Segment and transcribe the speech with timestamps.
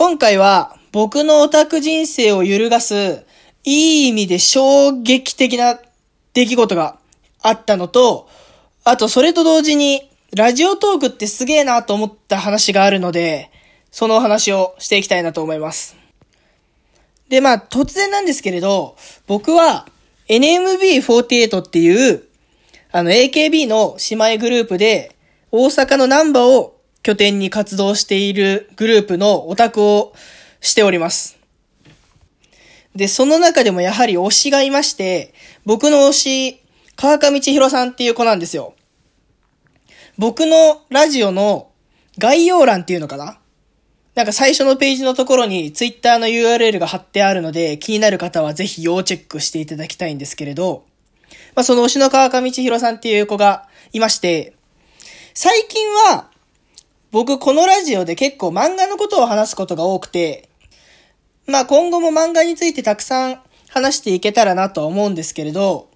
[0.00, 3.26] 今回は僕のオタク人生を揺るがす、
[3.64, 5.78] いい意味で衝撃的な
[6.32, 6.96] 出来事が
[7.42, 8.26] あったのと、
[8.82, 13.50] あとそれと同時に、ラジオトークってすげえなと思った話があるので、
[13.90, 15.98] そのお話をしていきたいなと思います。
[17.28, 18.96] で、まあ、突然なんですけれど、
[19.26, 19.86] 僕は
[20.30, 22.24] NMB48 っていう、
[22.90, 25.14] あの AKB の姉妹グループで、
[25.52, 30.12] 大阪のナンバーを拠点に活動しているグループのオタクを
[30.60, 31.38] しております。
[32.94, 35.32] で、その中でもやはり推しがいまして、
[35.64, 36.62] 僕の推し、
[36.96, 38.74] 川上千尋さんっていう子なんですよ。
[40.18, 41.70] 僕のラジオの
[42.18, 43.38] 概要欄っていうのかな？
[44.14, 50.84] なんか最初のページのところに Twitter の URL が貼ってあるので、気になる方はぜひ要チェックしていただきたいんですけれど、
[51.54, 54.54] まあ、その推しの川上千尋さんっていう子がいまして、
[55.32, 56.28] 最近は、
[57.12, 60.48] 僕このラジオで結構漫画のことを話すことが多くて、
[61.46, 65.88] まあ今後も漫画についてたくさん話していけたらなとは思うんですけれど、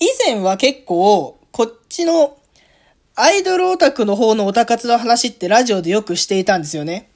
[0.00, 2.36] 以前は結構、こっちの
[3.14, 7.10] アイドルオタクの方のオタ活の話ってラジオでよくしていたんですよね。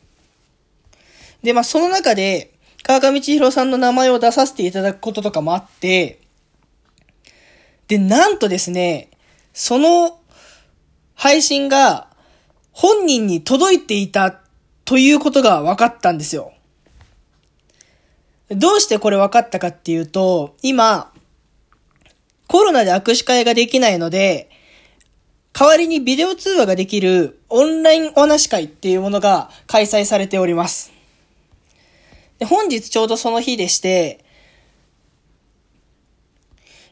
[1.43, 2.53] で、まあその中で、
[2.85, 6.21] 川上千尋さんの名前を出させていただくこととかもあって、
[7.89, 9.11] で、なんとですね、
[9.53, 10.19] その
[11.15, 12.14] 配信が
[12.75, 14.41] 本人に届いていた
[14.85, 16.53] ということが分かったんですよ。
[18.51, 21.13] どうしてこれ分かったかっていうと、今、
[22.49, 24.51] コロナで握手会ができないので、
[25.53, 30.93] 代わりにビデオ通話ができるオンラインお話会っていうものが開催されております。
[32.41, 34.25] で本日ちょうどその日でして、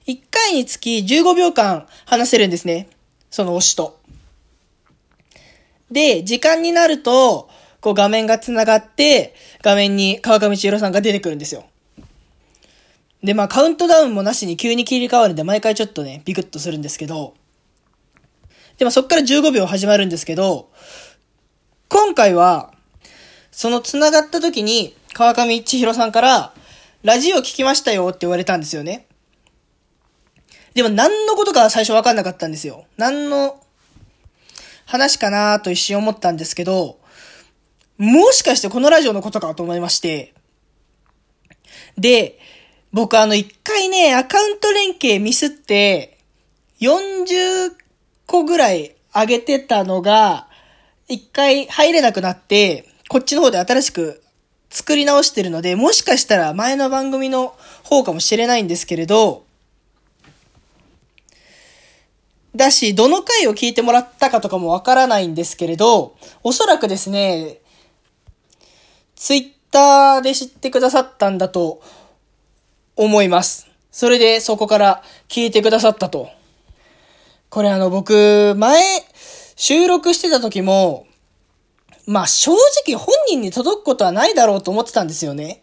[0.07, 2.89] 1回につき15秒間話せるんですね。
[3.31, 4.02] その推しと。
[5.93, 7.49] で、時間になると、
[7.81, 11.65] こう画面が繋がって、画面に川上千尋さんが出てくるんですよ。
[13.23, 17.35] で、まあカウントダウンもなしに急に切り替わるんで、毎回ちょっとね、ビクッとするんですけど、
[18.79, 20.71] で、まあそっから15秒始まるんですけど、
[21.89, 22.73] 今回は、
[23.51, 26.55] その繋がった時に、川上千尋さんから、
[27.03, 29.07] ラジオ聞きましたよって言われたんですよね。
[30.75, 32.87] でも何のことか最初わかんなかったんですよ。
[32.97, 33.62] 何の
[34.93, 36.99] 話かなと一瞬思ったんですけど、
[37.97, 40.35] もしかしてこのラジオのことかと思いまして。
[41.97, 42.39] で、
[42.93, 46.19] 僕あの一回ね、アカウント連携ミスって、
[46.83, 47.73] 40
[48.27, 50.47] 個ぐらい上げてたのが、
[51.09, 54.23] 一回入れなくなって、こっちの方で新しく
[54.69, 59.47] 作り直してるので、もしかしたら前の番組の方かもしれないんですけれど、
[62.55, 67.59] だし、どの回を聞いてもらったかとかもわからないんですけれど、おそらくですね、
[69.17, 71.81] ツイッターで知ってくださったんだと
[72.97, 73.69] 思います。
[73.91, 76.29] それでそこから聞いてくださったと。
[77.49, 78.83] これあの僕、前、
[79.57, 81.07] 収録してた時も、
[82.07, 82.53] まあ正
[82.87, 85.63] 直本人に届くことはないだろうと思ってたんですよね。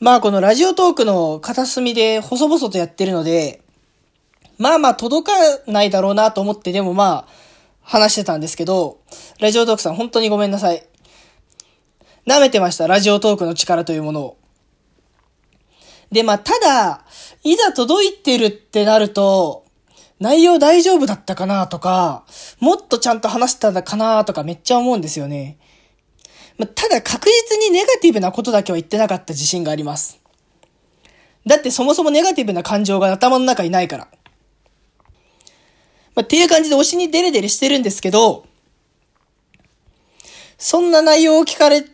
[0.00, 3.60] まあこのラジオトークの片隅で細々とやってるので、
[4.58, 7.32] まあまあ届かないだろうなと思ってでもまあ
[7.82, 9.00] 話してたんですけど、
[9.40, 10.84] ラジオトークさん本当にごめんなさい。
[12.26, 14.36] 舐めてました、ラジオトークの力というものを。
[16.12, 17.04] で、まあただ、
[17.44, 19.64] いざ届いてるってなると、
[20.20, 22.24] 内容大丈夫だったかなとか、
[22.60, 25.58] もっとちゃんと話したかなとかめっちゃ思うんですよね。
[26.58, 30.18] まあ、ただ確実にネガティブなことだけは言ってなかった自信があります。
[31.46, 34.08] だってそもそもネガティブな感情が頭の中にないから。
[36.18, 38.44] まあ、っていう感じで推しにデレデレしてるんですけど、
[40.58, 41.84] そんな内容を聞かれ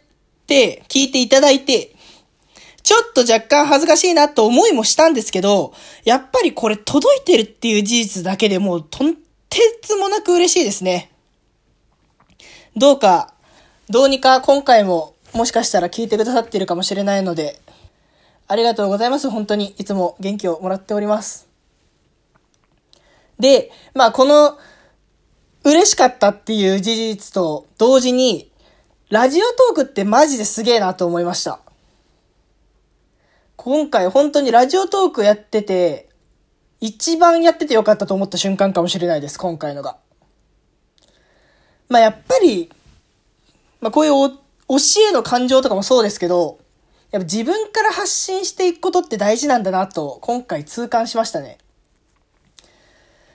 [0.47, 1.95] て、聞いていただいて、
[2.83, 5.75] ちょっと若干恥ずかしいなと思いもしたんですけど、
[6.05, 9.21] やっぱりこれ届いてるっていう事実だけでもうとんて
[9.83, 11.12] つもなく嬉しいですね。
[12.75, 13.35] どうか、
[13.91, 17.61] どうにか今回ももしかしたら聞いてくださってるかもしれないので、
[18.49, 19.29] ありがとうございます。
[19.29, 21.54] 本当にいつも元気をもらっております。
[23.38, 24.58] で、まあこの
[25.64, 28.50] 嬉しかったっていう事実と同時に、
[29.10, 31.60] ラジオトークってマジですげえなと思いました。
[33.56, 36.08] 今回本当にラジオトークやってて、
[36.81, 39.96] 一番やっててよかったと思った瞬間かもしれないです、今回のが。
[41.88, 42.70] まあやっぱり、
[43.81, 44.12] まあこういう
[44.69, 44.76] 教
[45.08, 46.58] えの感情とかもそうですけど、
[47.10, 51.58] やっぱ自分から発信していくことって大事なんだなと、今回痛感しましたね。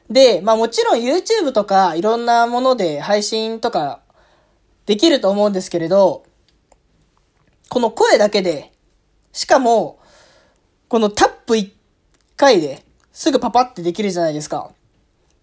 [0.09, 4.01] で、まあもちろん YouTube とかいろんなもので配信とか
[4.85, 6.23] できると思うんですけれど、
[7.69, 8.71] この声だけで、
[9.31, 10.00] しかも、
[10.88, 11.71] このタップ1
[12.35, 14.71] 回ですぐパパってできるじゃないですか。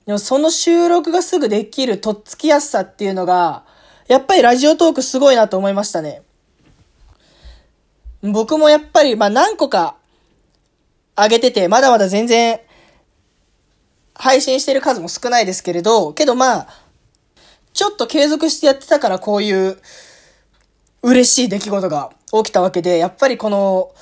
[0.04, 3.64] でもその収録がすぐできるとっつきやすさっていうのが、
[4.08, 6.22] やっぱりラジオトークすごいなと思いましたね。
[8.22, 9.96] 僕もやっぱり、まあ何個か
[11.16, 12.60] 上げてて、まだまだ全然
[14.18, 16.68] 配信してる数も少ないですけれど、けどまあ、
[17.72, 19.78] ちょっと継続してやってたからこういう
[21.02, 23.92] 嬉しい出来事が起きたわけで、やっぱりこの、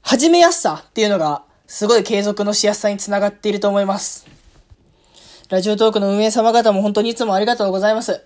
[0.00, 4.26] 始めやすさっていうのが、すごい継続のしやすさにつながっていると思います。
[5.48, 8.24] ラジオトークの運営様方も本当にいつもありがとうございます。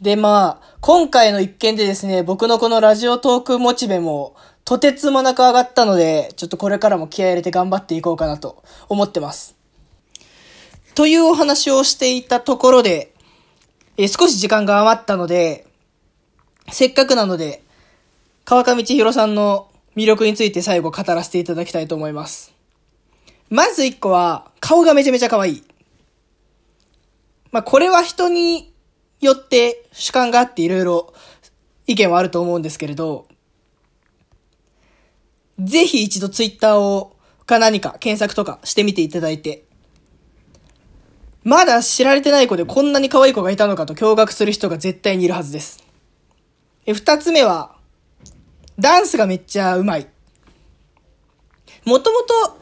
[0.00, 4.34] で、まあ、今回の一件でですね、僕のこのラジオトークモチベも、
[4.66, 9.54] とてつもなく上がったので、ちょっとこれからも気合入れて頑張っていこうかなと思ってます。
[10.96, 13.12] というお話をしていたところで、
[13.96, 15.68] え少し時間が余ったので、
[16.72, 17.62] せっかくなので、
[18.44, 22.52] 川上千尋さんの魅力について最後語らせていただきたいと思います。
[23.48, 25.64] まず一個は、顔がめちゃめちゃ可愛い。
[27.52, 28.74] まあ、これは人に
[29.20, 31.14] よって主観があっていろいろ
[31.86, 33.28] 意見はあると思うんですけれど、
[35.58, 37.16] ぜひ一度ツイッターを
[37.46, 39.64] か何か検索とかしてみていただいて、
[41.44, 45.84] まだ知られてない子でこんなに可愛い子がいたのかと驚愕する人が絶対にいるはずです。
[46.86, 47.76] え、二つ目は、
[48.78, 50.06] ダンスがめっちゃ上手い。
[51.84, 52.58] もともと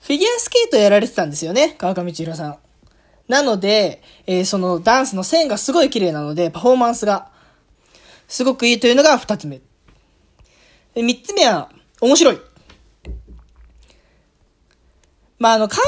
[0.00, 2.58] フィギュアスケートやられてたんですよね、川上千尋さん。
[3.28, 7.30] なので、えー、そのダンスの線がすごい綺麗なので、パフォーマンスが
[8.26, 9.60] すごくいいというのが二つ目。
[10.96, 11.70] 三つ目は、
[12.00, 12.38] 面白い。
[15.38, 15.80] まあ、あの、関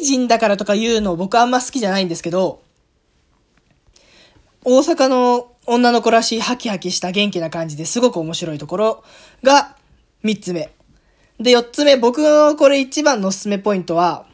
[0.00, 2.62] 西人だからとか言うの僕あんま好きじゃないんですけど、
[4.64, 9.04] 大阪の女の子らしいハキハキした元気な感じですごく面白いところ
[9.42, 9.76] が
[10.22, 10.70] 三つ目。
[11.38, 14.26] で、四つ目、僕のこれ一番のおすすめポイントは、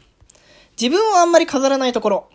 [0.81, 2.29] 自分をあんまり飾らないところ。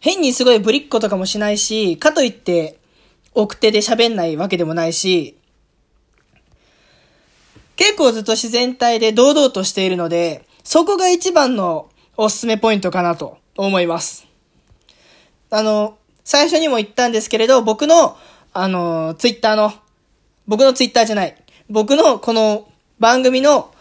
[0.00, 2.78] 変にすごいぶりっ子とかもしないし、かといって、
[3.34, 5.38] 奥手で喋んないわけでもないし、
[7.76, 14.26] 結構ずっと自然体で堂々としているので、そこが一番のおすすめポイントかなと思います。
[15.50, 18.16] あの、最初にも言ったんですけれど、僕の、
[18.52, 19.72] あの、ツイッターの、
[20.46, 21.36] 僕のツイッターじゃない、
[21.68, 23.72] 僕のこの番組の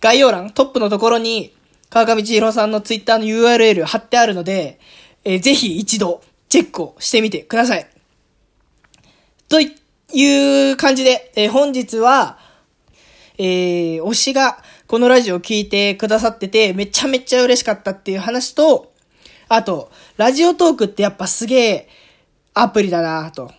[0.00, 1.54] 概要欄、トップのところに、
[1.90, 4.78] 川上千尋さんのツイッターの URL 貼ってあるので、
[5.24, 7.86] えー、ぜひ一度チェックをしてみてください。
[9.48, 12.38] という感じで、えー、本日は、
[13.38, 18.92] えー、推しがこのラジオを聞いてくださってて、めちゃめちゃ嬉しかったっていう話と、
[19.48, 21.88] あと、ラジオトークってやっぱすげえ
[22.54, 23.52] アプリだなと。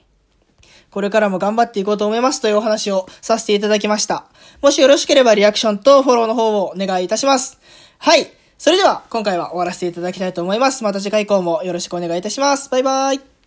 [0.91, 4.25] これからも頑張っていこうと思いますというお話をさせていただきました。
[4.61, 7.59] もしよろしければリアクションとフォローの方をお願いいたします。
[7.99, 8.31] はい。
[8.57, 10.83] それでは今回は終わらせていただきたいと思います。
[10.83, 12.69] また次回以降もよろしくお願いいたします。
[12.69, 13.38] バイバイ。